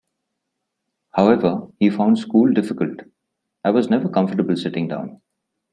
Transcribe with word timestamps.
However, 1.11 1.67
he 1.79 1.91
found 1.91 2.17
school 2.17 2.51
difficult: 2.51 3.01
"I 3.63 3.69
was 3.69 3.87
never 3.91 4.09
comfortable 4.09 4.55
sitting 4.55 4.87
down. 4.87 5.21